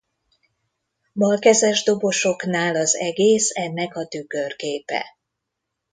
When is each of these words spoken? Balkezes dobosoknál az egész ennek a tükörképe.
Balkezes 1.13 1.83
dobosoknál 1.83 2.75
az 2.75 2.95
egész 2.95 3.49
ennek 3.53 3.95
a 3.95 4.07
tükörképe. 4.07 5.05